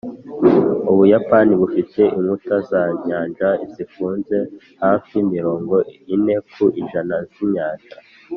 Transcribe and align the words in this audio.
ubuyapani 0.91 1.53
bufite 1.61 2.01
inkuta 2.17 2.55
za 2.69 2.81
nyanja 3.05 3.49
zifunze 3.73 4.37
hafi 4.83 5.15
mirongo 5.33 5.75
ine 6.15 6.35
ku 6.51 6.63
ijana 6.81 7.15
z'inyanja. 7.31 7.95